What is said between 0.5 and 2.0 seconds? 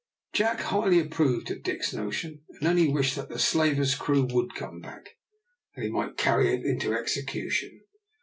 highly approved of Dick's